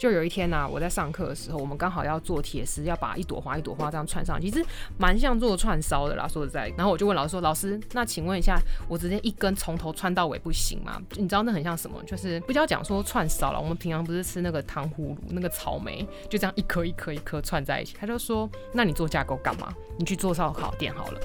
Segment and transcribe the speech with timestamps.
[0.00, 4.64] 就有一天呐，我在上课的时候，我们刚好要做铁丝，要把一朵花一朵花这样串上，其实
[4.96, 6.26] 蛮像做串烧的啦。
[6.26, 8.58] 说实在，然后我就问老师说：“老师，那请问一下，
[8.88, 10.98] 我直接一根从头串到尾不行吗？
[11.16, 12.02] 你知道那很像什么？
[12.04, 19.70] 就是不要讲说串烧了，我们平常不是吃那个糖葫芦，那个草莓，就这样一颗一颗一颗串在一起。”他就说：“那你做架构干嘛？
[19.98, 21.20] 你去做烧烤店好了。”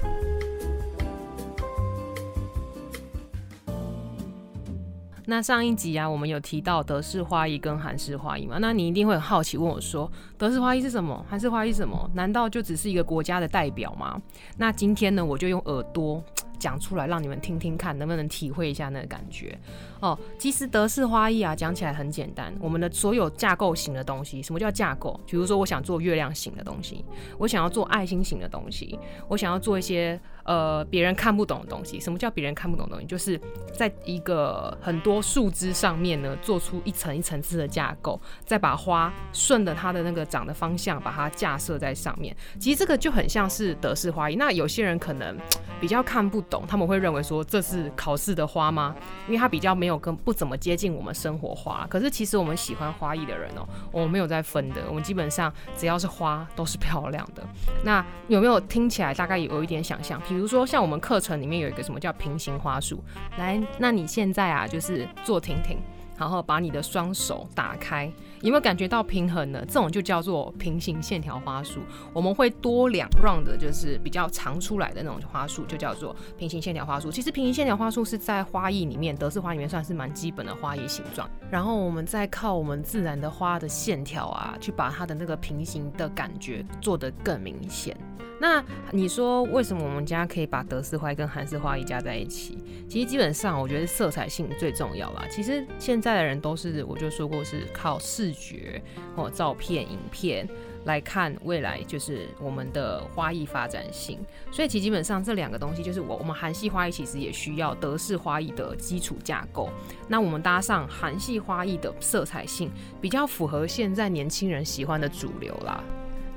[5.28, 8.58] 那上一集啊，我们有提到德式花艺跟韩式花艺嘛？
[8.60, 11.24] 那你一定会很好奇问我说，德式花艺是什么？
[11.28, 12.08] 韩式花艺是什么？
[12.14, 14.20] 难道就只是一个国家的代表吗？
[14.56, 16.22] 那今天呢，我就用耳朵
[16.60, 19.58] 讲出来，让你们听听看，能不能体会一下那个感觉。
[19.98, 22.54] 哦，其实德式花艺啊，讲起来很简单。
[22.60, 25.18] 我们的所有架构型的东西，什么叫架构？
[25.26, 27.04] 比如说，我想做月亮型的东西，
[27.36, 30.20] 我想要做爱心型的东西，我想要做一些。
[30.46, 33.06] 呃，别人看不懂的东西，什么叫别人看不懂的东西？
[33.06, 33.38] 就是
[33.72, 42.34] 在一个很多树枝上面呢，做出一层一层次的架构，再把花顺着它的那个长的方向，把它架设在上面。
[42.60, 44.36] 其实这个就很像是德式花艺。
[44.36, 45.36] 那有些人可能
[45.80, 48.94] 比较看不懂，他们会认为说这是考试的花吗？
[49.26, 51.84] 因为它比较没有跟不怎么接近我们生活花。
[51.90, 57.42] 可是其实我们喜欢花艺的人哦，我们没有在分的，我们基本上只要是花都是漂亮的。
[57.82, 60.20] 那有没有听起来大概有一点想象？
[60.36, 63.02] 比如说，像我们课程里面有一个什么叫平行花束，
[63.38, 65.78] 来，那你现在啊，就是坐停停，
[66.18, 69.64] 然后把你的双手打开，有没有感觉到平衡呢？
[69.66, 71.80] 这种就叫做平行线条花束。
[72.12, 77.10] 我们会多两 round 的，就是比较长出来的那种花束，就叫做平行线条花束。
[77.10, 81.28] 其实平行线条花束是在花艺里面，德式花里面算是蛮基本的花艺形状。
[81.50, 87.96] 然后我们再靠我们自然的花的线条啊，去把它的那个平行的感觉做得更明显。
[88.38, 92.62] 那你说为什么我们家可以把德式花跟韩式花艺加在一起？
[92.86, 95.24] 其实基本上我觉得色彩性最重要啦。
[95.30, 98.82] 其实现在的人都是，我就说过是靠视视觉
[99.14, 100.48] 或照片、影片
[100.84, 104.18] 来看未来就是我们的花艺发展性。
[104.50, 109.70] 所以其基本上这两个东西就是我我们韩系花艺其实也需要德式花艺的基础架构。
[110.08, 112.70] 那我们搭上韩系花艺的色彩性，
[113.00, 115.82] 比较符合现在年轻人喜欢的主流啦。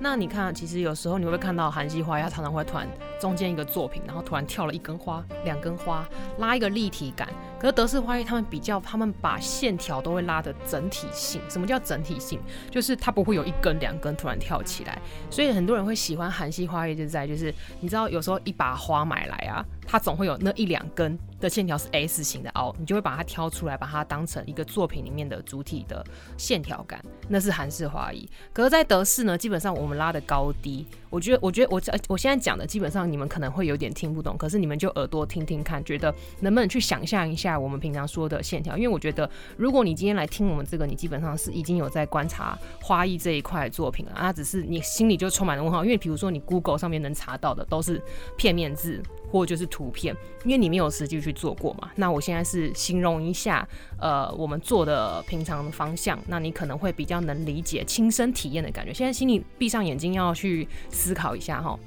[0.02, 2.88] 那你看，其实有时候你会看到韩系花它常常会突然
[3.20, 7.28] 中间一个作品，然后突然跳了一根花、两根花，拉一个立体感。
[7.60, 11.42] 可是德式花艺他们比较，他们把线条都会拉的整体性。
[11.50, 12.40] 什么叫整体性？
[12.72, 14.98] 就是它不会有一根、两根突然跳起来。
[15.30, 21.18] 所以很多人会喜欢韩系花艺，就在就是你知道，有时候一把花买来啊，它总会有那一两根。
[21.40, 26.06] 的线条是 S 型的凹，你就会把它挑出来，把它当成一个作品里面的主体的
[26.38, 28.28] 线条感，那是韩式花艺。
[28.52, 38.76] 可是，在德式呢，基本上我们拉的高低，我觉得，我觉得我我现在讲的，基本上你们可能会有点听不懂，可是你们就耳朵听听看，觉得能不能去想象一下我们平常说的线条？
[38.76, 48.02] 因为我觉得，如果你今天来听我们这个，你基本上是已经有在观察花艺这一块作品了，啊，只是你心里就充满了问号，因为比如说你 Google 上面能查到的都是
[48.36, 49.02] 片面字。
[49.32, 51.90] 或就是图片，因为你没有实际去做过嘛。
[51.96, 53.68] 那我现在是形容一下，
[54.00, 58.94] 呃，我们做的平常的方向，那你可能会比较能理解亲身体验的感觉。
[58.94, 61.78] 现在请你闭上眼睛，要去思考一下哈。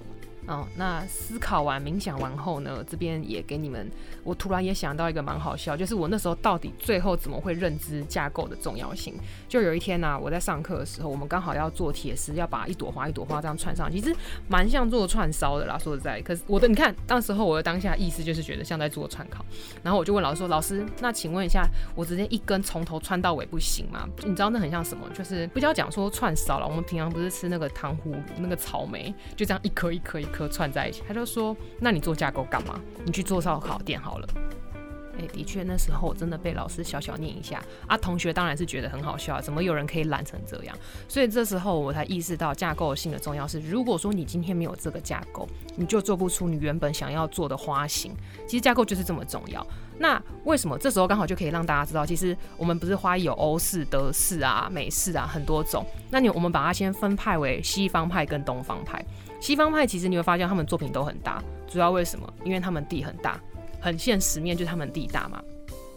[0.49, 3.89] 哦，那思考完、冥想完后呢，这边也给你们。
[4.25, 9.15] 我突然也想到一个蛮好笑，就是我那时候到底最后怎么会认知架构的重要性？
[9.49, 14.15] 就有一天呢，我在上课的时候，我们刚好要做铁丝，要把一朵花一朵花这样串上，其实
[14.49, 15.79] 蛮像做串烧的啦。
[15.79, 19.45] 说实在，可是我的你看，当时候我的当下意思就是觉得像在做串烤。
[19.83, 21.65] 然后我就问老师说：“老师，那请问一下，
[21.95, 24.09] 我直接一根从头串到尾不行吗？
[24.25, 25.09] 你知道那很像什么？
[25.15, 32.81] 就是不要讲说串烧了，我们平常不是吃那个糖葫芦，那个草莓，就这样一颗一颗一颗。”颗串在一起，他就说：“那你做架构干嘛？
[33.05, 34.29] 你去做烧烤店好了。”
[35.19, 37.99] 哎，的确，那时候我真的被老师小小念一下啊。
[37.99, 40.75] 同学当然是觉得很好笑，怎么有人可以懒成这样？
[41.07, 43.47] 所以这时候我才意识到架构性的重要。
[43.47, 45.47] 是如果说你今天没有这个架构，
[45.77, 48.15] 你就做不出你原本想要做的花型。
[48.47, 49.65] 其实架构就是这么重要。
[49.99, 55.85] 那为什么这时候刚好就可以让大家知道，其实我们不是花艺有欧式、德式啊、美式啊很多种。
[56.11, 59.05] 那你我们把它先分派为西方派跟东方派。
[59.43, 62.33] 西方派其实你会发现他们作品都很大，主要为什么？
[62.45, 63.41] 因为他们地很大，
[63.81, 65.43] 很现实面就是他们地大嘛。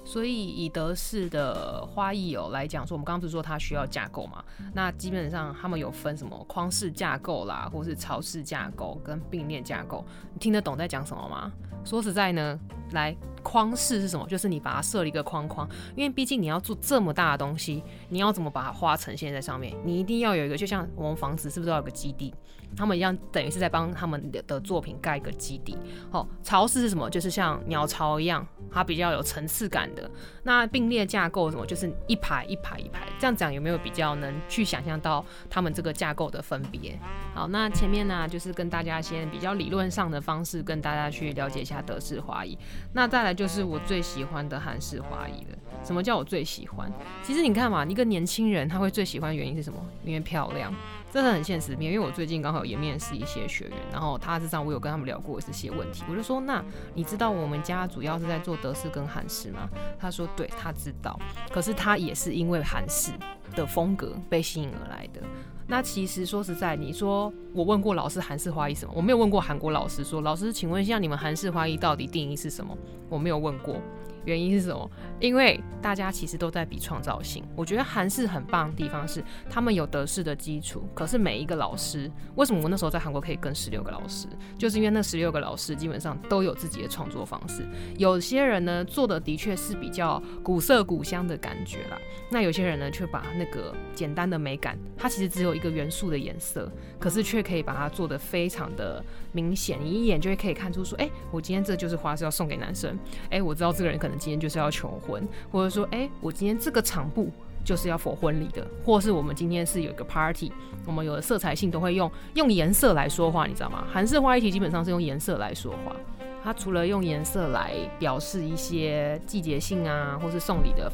[0.04, 4.44] 所以以德式的花艺友来讲，说我们刚刚不是说它需要架构嘛？
[4.74, 10.04] 那基本上他们有分什么框式架构啦，或是潮式架构跟并列架构，
[10.34, 11.52] 你听得懂在讲什么吗？
[11.84, 12.60] 说实在呢，
[12.92, 14.28] 来框式是什么？
[14.28, 19.76] 就是你把它设了一个框框，因为毕竟你要做这么大的东西，你要怎么把它花呈现在上面？
[19.84, 22.34] 你一定要有一个，就像我们房子是不是都要有个基地？
[22.76, 25.78] 他们一样，等于是在帮他们的作品盖一个基地。
[26.12, 27.10] 哦，巢式是什么？
[27.10, 30.10] 就是像鸟巢一样，它比较有层次感的。
[30.44, 31.66] 那并列架构什么？
[31.66, 33.08] 就是一排一排一排。
[33.18, 37.00] 这样讲有没有比较能去想象到他们这个架构的分别？
[37.34, 42.58] 好，那前面呢，就是跟大家先比较理论上的方式跟大家去了解一下德式花艺。
[42.94, 45.58] 那再来就是我最喜欢的韩式花艺了。
[45.84, 46.92] 什么叫我最喜欢？
[47.22, 49.80] 其实你看嘛，一个年轻人他会最喜欢的原因是什么？
[50.04, 50.74] 因为漂亮。
[51.12, 56.62] 这是很现实面，因为我最近刚好也面试一些学员，然后他之上我有跟他们聊过这些问题，我就说，那
[56.94, 59.70] 你知道我们家主要是在做德式跟韩式吗？
[59.98, 61.18] 他说，对，他知道，
[61.52, 63.12] 可是他也是因为韩式
[63.56, 65.22] 的风格被吸引而来的。
[65.68, 68.94] 那其实说实在，你说我问过老师韩式花艺什么？
[68.96, 72.78] 我没有问过韩国老师说，老师，请问一下你们韩式花艺到底定义是什么？
[73.10, 73.82] 我没有问过。
[74.26, 74.90] 原因是什么？
[75.20, 77.44] 因为大家其实都在比创造性。
[77.56, 80.88] 我觉得韩式很棒的地方是，他们有德式的基础。
[80.94, 84.28] 可是每一个老师，为什么我那时候在韩国可以跟十六个老师？
[84.58, 87.66] 就是因为那十六个老师基本上都有自己的创作方式。
[87.98, 91.98] 有些人呢做的的确是比较古色古香的感觉啦，
[92.30, 102.98] 那有些人呢却把那个简单的美感，它其实只有一个元素的颜色，可是却可以把它做得非常的明显，你一眼就会可以看出说，哎，我今天这就是花是要送给男生，
[103.30, 104.15] 哎，我知道这个人可能。
[104.18, 107.30] 今天就是要求婚，或者说，哎，我今天这个场布
[107.64, 110.52] 就是要 for 婚礼的，或是我们今天是有一个 party，
[110.86, 113.86] 我们有的色彩性都会用用颜色来说话，你知道吗？
[113.92, 115.96] 韩式花艺题基本上是用颜色来说话，
[116.44, 120.92] 它除了用颜色来表示一些季节性啊，或是送礼的。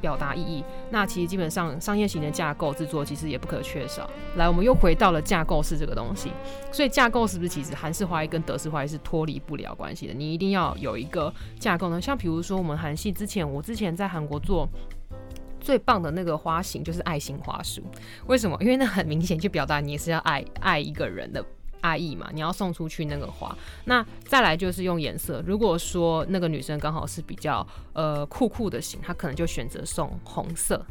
[0.00, 4.08] 表达意义，那其实基本上商业型的架构制作其实也不可缺少。
[4.36, 6.30] 来，我们又回到了架构式这个东西，
[6.72, 10.14] 所以架构是不是其实韩式花艺跟德式花艺是脱离不了关系的？
[10.14, 12.00] 你一定要有一个架构呢。
[12.00, 14.68] 像比如说我们韩系之前，我之前在韩国做
[15.60, 17.82] 最棒的那个花型就是爱心花束，
[18.26, 18.56] 为什么？
[18.60, 21.44] 因为那很明显就表达你是要爱爱一个人的。
[21.80, 25.42] 阿姨嘛，你要送出去那个花，那再来就是用颜色。
[25.46, 30.84] 如果说那个女生刚好是比较呃酷酷的型，她可能就选择送红色。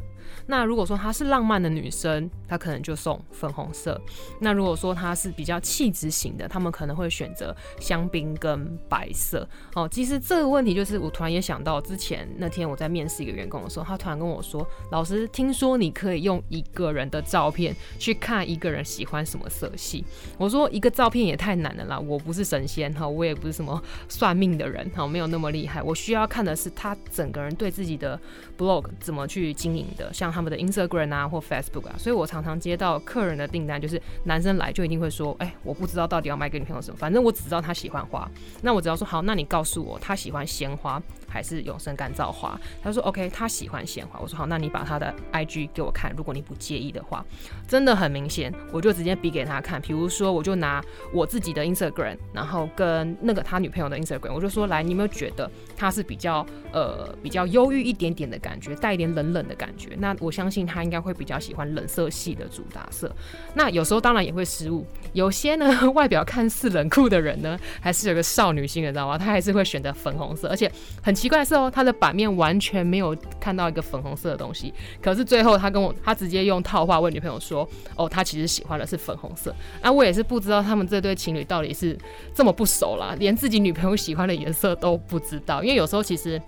[0.46, 4.00] 那如果说她是浪漫的女生，她可能就送粉红色。
[4.40, 9.48] 那如果说她是比较气质型的，他们可能会选择香槟跟白色。
[9.74, 20.04] 哦，其实这个问题就是我突然也想到，之前那天我在面试一个员工的时候，他突然跟我说：“老师，听说你可以用一个人的照片去看一个人喜欢什么色系。”
[20.38, 25.82] 我说：“一个照片也太难了啦，我不是神仙哈，我也不是什么算命的人哈，没有那么厉害。
[25.82, 28.18] 我需要看的是他整个人对自己的
[28.58, 38.30] blog 怎么去经营的。”像他们的 Instagram 啊或 Facebook 啊，所以我常常接到客人的订单，就是男生来就一定会说，哎，我不知道到底要卖给女朋友什么，反正我只知道他喜欢花，
[38.60, 42.60] 那我只要说好，那你告诉我他喜欢鲜花还是永生干燥花？
[42.82, 44.20] 他说 OK，他喜欢鲜花。
[44.20, 47.24] 我说好，那你把他的 IG 给我看，如果你不介意的话，
[47.66, 49.80] 真的很明显，我就直接比给他看。
[49.80, 50.84] 比如说，我就拿
[51.14, 59.96] 我自己的 Instagram，然后跟那个他女朋友的 Instagram，我就说来，你有没有觉得他是比较呃比较忧郁一点点的感觉，带一点冷冷的感觉？
[59.98, 63.10] 那我相信他应该会比较喜欢冷色系的主打色。
[63.54, 69.16] 那有时候当然也会失误，有些呢 外表看似冷酷的人呢，还是有个少女心的，知道吗？
[69.16, 70.70] 他还是会选择粉红色，而且
[71.02, 74.72] 很奇怪的是哦，他的版面完全没有看到一个粉红色的东西。
[75.02, 81.98] 可是最后他跟我，他直接用套话问女朋友说：“哦，他其实喜欢的是粉红色。”那我也是不知道他们这对情侣到底是
[82.34, 85.62] 这么不熟啦，连自己女朋友喜欢的颜色都不知道。
[85.62, 86.40] 因为有时候其实。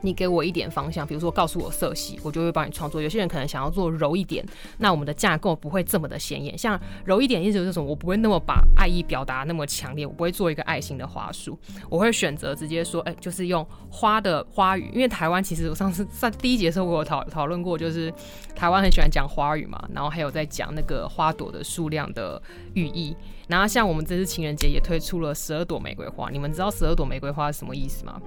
[0.00, 3.02] 你给我一点方向，比如说告诉我色系，我就会帮你创作。
[3.02, 4.44] 有些人可能想要做柔一点，
[4.78, 6.56] 那我们的架构不会这么的显眼。
[6.56, 7.88] 像柔一点意思就是什么？
[7.88, 14.90] 我不会那么把爱意表达那么强烈，我不会做一个爱心的花束，我会选择直接说，哎，就是用花的花语。
[14.94, 18.12] 因为台湾其实我上次在第一节的时候我有讨讨论过，就是
[18.54, 22.40] 台湾很喜欢讲花语嘛，然后还有在讲那个花朵的数量的
[22.74, 23.16] 寓意。
[23.48, 28.20] 然后像我们这次情人节也推出了十二朵玫瑰花，你们知道十二朵玫瑰花是什么意思吗？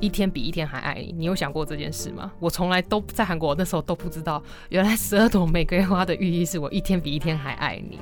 [0.00, 2.30] 一天比一天还爱你，你有想过这件事吗？
[2.38, 7.98] 我从来都在韩国那时候都不知道，原来十二朵玫瑰花的寓意是我一天比一天还爱你。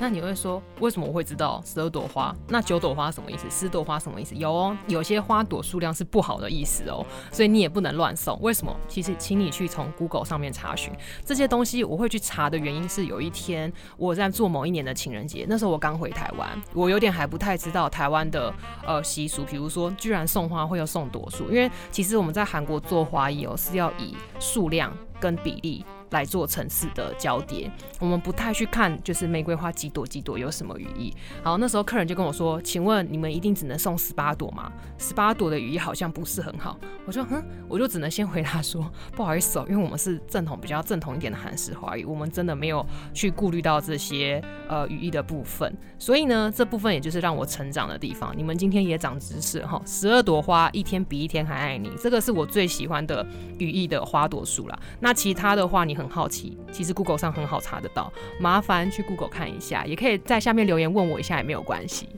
[0.00, 2.34] 那你会说，为什么我会知道十二朵花？
[2.48, 3.44] 那九朵花什么意思？
[3.50, 4.34] 十朵花什么意思？
[4.34, 8.40] 有哦，有些花朵数量是不好的意思哦，所以你也不能乱送。
[8.40, 8.74] 为什么？
[8.88, 10.90] 其实，请你去从 Google 上面查询
[11.22, 11.84] 这些东西。
[11.84, 18.50] 我会去查的原因是，有一天我在做某一年的情人节，那时候我刚回台湾，我有点还不太知道台湾的
[18.86, 24.90] 呃习俗，比如说居然送花会要送朵数，因为其实我们在韩国做花艺哦是要以数量
[25.20, 25.84] 跟比例。
[26.10, 31.14] 来做层次的交叠，我们不太去看就是玫瑰花几朵几朵有什么语义。
[31.42, 34.70] 好，那时候客人就跟我说：“请问你们一定只能送十八朵吗？
[34.98, 45.72] 十八朵的语义好像不是很好。”我说：“哼，我就只能先回答说不好意思哦，因为我们是正统比较正统一点的韩式花语，我们真的没有去顾虑到这些呃语义的部分。
[45.98, 48.32] 所以呢，这部分也就是让我成长的地方。
[48.36, 53.26] 你们今天也长知识哈，十二朵花一天比一天还爱你，这个是我最喜欢的
[53.58, 54.78] 语义的花朵数啦。
[55.00, 62.08] 那其他的话，你很好奇，其实 Google 上很好查得到，麻烦去 Google 看一下，也可以在下面留言问我一下，也没有关系。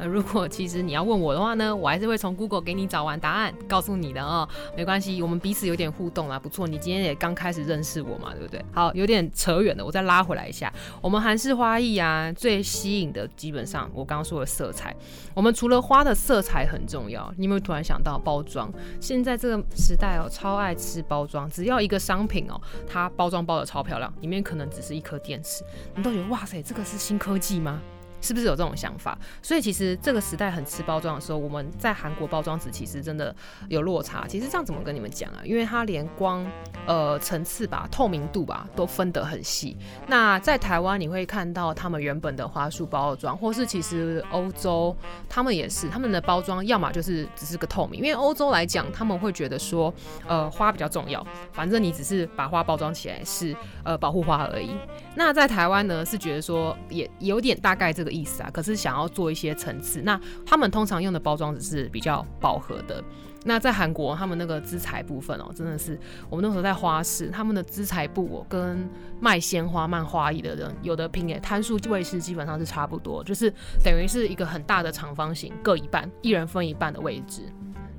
[0.00, 8.64] 那如果其实你要问我的话呢，我还是会从 Google 给你找完答案，告诉你的哦，没关系，我们彼此有点互动啊，不错，你今天也刚开始认识我嘛，对不对？
[8.72, 14.96] 好，有点扯远了，我再拉回来一下，我们韩式花艺啊，最吸引的基本上我刚刚说的色彩，
[15.34, 18.72] 我们除了花的色彩很重要，你有没有突然想到包装？
[19.00, 25.62] 现在这个时代哦，超爱吃包装，只要一个商品哦，它包装包的超漂亮，里面可能只是一颗电池，
[25.94, 27.82] 你都觉得哇塞，这个是新科技吗？
[28.20, 29.18] 是不是有这种想法？
[29.42, 33.34] 所以其实这个时代很吃包装的时候，我们在韩国包装纸其实真的
[33.68, 34.26] 有落差。
[34.28, 35.40] 其实这样怎么跟你们讲啊？
[35.44, 36.46] 因为它连光
[36.86, 39.76] 呃层次吧、透明度吧都分得很细。
[40.06, 44.94] 那在台湾你会看到他们原本的花束包装，或是其实欧洲
[45.28, 48.00] 他们也是他们的包装，要么就是只是个透明。
[48.00, 49.92] 因为欧洲来讲，他们会觉得说
[50.26, 54.76] 呃花比较重要，反正你只是把花包装起来是呃保护花而已。
[55.14, 58.09] 那在台湾呢，是觉得说也有点大概这个。
[58.10, 63.02] 意思啊，可是想要做一些层次，那他们通常用的包装纸是比较饱和的。
[63.44, 65.98] 那在韩国，他们那个资材部分哦，真的是
[66.28, 68.86] 我们那时候在花市，他们的资材部哦，跟
[69.18, 73.50] 卖鲜花、卖花艺的人有的拼诶，摊数位置基本上是差不多，就是
[73.82, 77.42] 等于是一个很大的长方形，各一半，一人分一半的位置。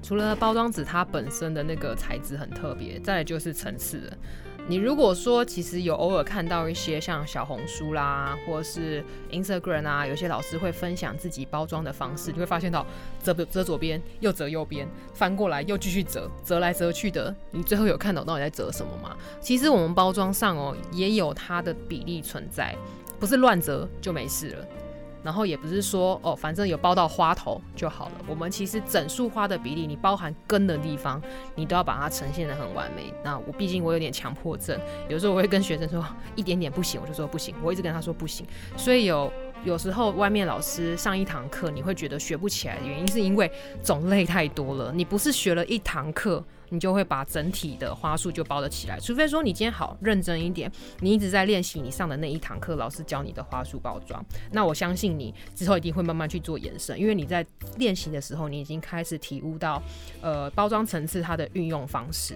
[0.04, 4.12] 除了包装纸它本身的那个材质很特别，再来就是层次。
[4.68, 12.86] 你如果说其实有偶尔看到一些像小红书啦，或者是 Instagram 啊，有些老师会分享自己包装的方式，你会发现到
[13.22, 19.18] 折折左边，又折右边，翻过来又继续折，折来折去的，你最后有看懂到底在折什么吗？
[19.42, 22.74] 其实我们包装上哦也有它的比例存在，
[23.20, 24.66] 不是乱折就没事了。
[25.24, 28.12] 然后也不是说哦，反正有包到花头就好了。
[28.28, 31.22] 我们其实整束花的比例，你包含根的地方，
[31.56, 33.14] 你都要把它呈现的很完美。
[33.24, 38.46] 那我毕竟我有点强迫症，有时候我会跟学生说一点点不行，我就说不行，我一直跟他说不行。
[38.76, 39.32] 所以有
[39.64, 43.52] 有时候外面老师上一堂课，你会觉得学不起来的原因，是因为
[43.84, 44.92] 种类太多了。
[44.94, 46.44] 你不是学了一堂课。
[46.74, 57.46] 你就会把整体的花束就包得起来，除非说你今天好认真一点，你一直在练习你上的那一堂课，老师教你的花束包装，那我相信你之后一定会慢慢去做延伸，因为你在
[57.78, 59.84] 练习的时候，你已经开始体悟到，
[60.22, 62.36] 呃，包装层次它的运用方式。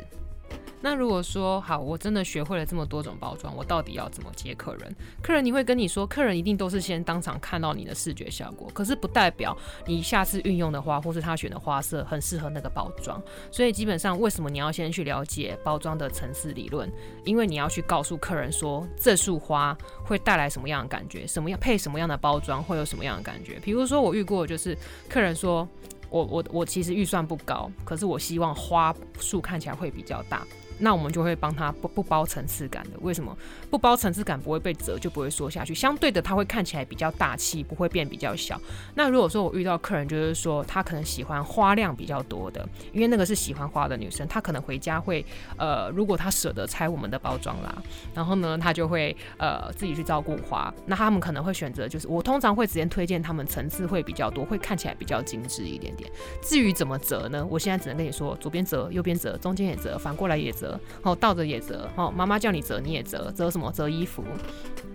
[0.81, 4.95] 那如果说好，我真的学会了这么多种包装，我到底要怎么接客人？
[5.19, 13.19] 客人你会跟你说，客人一定都是先当场看到你的视觉效果，可是不代表你下次运用的花或是他选的花色很适合那个包装。
[13.49, 16.91] 所以基本上，为什么你要先去了解包装的层次理论？
[17.23, 23.59] 因为你要去告诉客人说，这束花会带来什么样的感觉，什么样配什么样的包装会有什么样的感觉。
[23.63, 24.77] 比如说我遇过就是
[25.09, 25.67] 客人说，
[26.11, 30.45] 我我我其实预算不高，可是我希望花束看起来会比较大。
[30.79, 33.35] 那我们就会帮他不不包层次感的，为什么
[33.69, 35.73] 不包层次感不会被折就不会缩下去？
[35.73, 38.59] 相对的，它会看起来比较大气，不会变比较小。
[38.93, 45.25] 那如果说我遇到客人，就是说他可能喜欢花量比较多的，因为那个是喜欢花的女生，她可能回家会
[45.57, 47.75] 呃，如果她舍得拆我们的包装啦，
[48.13, 50.73] 然后呢，她就会呃自己去照顾花。
[50.85, 56.09] 那他们可能会选择，就是我通常会直接推荐他们层次会比较多，会看起来比较精致一点点。
[56.41, 57.45] 至于怎么折呢？
[57.49, 60.64] 我现在只能跟你说，左边折，右边折，中间也折，反过来也折。
[61.01, 63.71] 哦，倒着也折，哦，妈妈叫你折你也折，折什么？
[63.71, 64.23] 折衣服，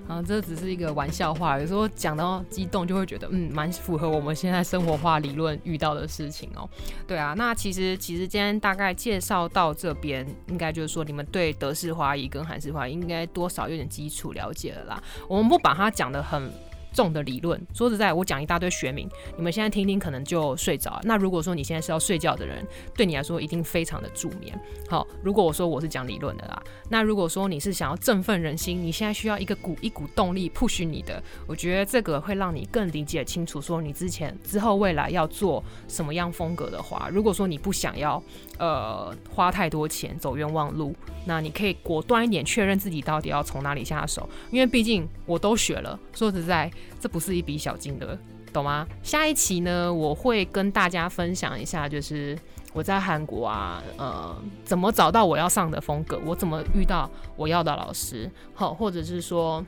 [0.09, 1.59] 啊，这只是一个玩笑话。
[1.59, 6.69] 有时候讲到激动，就会觉得，嗯，蛮符合我们现在生活化理论遇到的事情哦。
[7.07, 15.03] 对啊，那其实其实今天大概介绍到这边，应该就是说你们对德式花艺跟韩式花艺应该多少有点基础了解了啦。
[15.29, 16.51] 我们不把它讲的很。
[16.93, 21.01] 重的理论，说实在，我讲一大堆学名，你们现在听听，可能就睡着。
[21.05, 24.59] 那如果说你现在是要睡觉的人，对你来说一定非常的助眠。
[24.89, 38.23] 好，如果我说我是讲理论的啦，那如果说你是想要振奋人心，你现在需要一个股一股动力 push 你的，我觉得这个会让你更理解清楚，说你之前之后未来要做什么样风格的话，如果说你不想要
[38.59, 40.95] 呃花太多钱走冤枉路，
[41.25, 46.71] 那你可以果断一点确认自己到底要从哪里下手，因为毕竟我都学了，说实在。
[46.99, 48.19] 这不是一笔小金额，
[48.53, 48.87] 懂吗？
[49.03, 52.39] 下一期呢，我会跟大家分享一下，就是
[52.73, 59.65] 我在韩国啊，呃，怎么找到我要上的风格，我怎么遇到我要的老师，好，或者是说。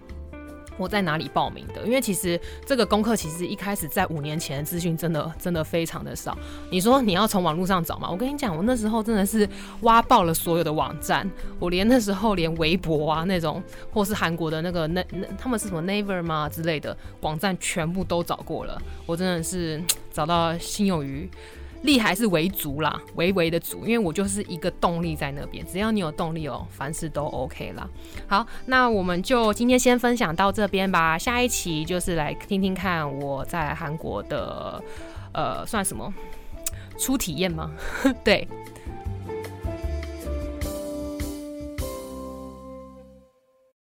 [0.83, 1.87] 我在哪里报名的？
[1.87, 6.37] 因为其实这个功课其实一开始在五年前的资讯真的真的非常的少。
[6.71, 8.09] 你说你要从网络上找吗？
[8.11, 9.49] 我跟你讲，我那时候真的是
[9.83, 13.63] 挖爆了所有的网站，我连那时候连微博啊那种，
[13.93, 18.81] 或是韩国的那个那那他们是什么 Naver 吗之类的网站全部都找过了。
[19.07, 19.81] 我真的是
[20.13, 21.31] 找到心有余。
[21.83, 27.89] 力还是为足啦，微微的足，因为我就是一个动力在那边，只要你有动力哦，凡事都 OK 啦。
[28.27, 34.83] 好，那我们就今天先分享到这边吧，下一期就是来听听看我在韩国的，
[35.33, 36.13] 呃，算什么
[36.99, 37.71] 初体验吗？
[38.23, 38.47] 对，